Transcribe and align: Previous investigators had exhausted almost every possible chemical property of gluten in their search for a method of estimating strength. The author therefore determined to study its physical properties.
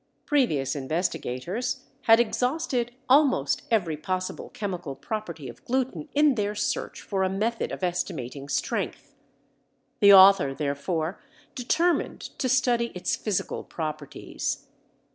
Previous 0.25 0.75
investigators 0.75 1.83
had 2.05 2.19
exhausted 2.19 2.95
almost 3.07 3.61
every 3.69 3.95
possible 3.95 4.49
chemical 4.49 4.95
property 4.95 5.47
of 5.47 5.63
gluten 5.63 6.09
in 6.15 6.33
their 6.33 6.55
search 6.55 7.01
for 7.03 7.21
a 7.21 7.29
method 7.29 7.71
of 7.71 7.83
estimating 7.83 8.49
strength. 8.49 9.13
The 9.99 10.11
author 10.11 10.55
therefore 10.55 11.21
determined 11.53 12.21
to 12.39 12.49
study 12.49 12.91
its 12.95 13.15
physical 13.15 13.63
properties. 13.63 14.65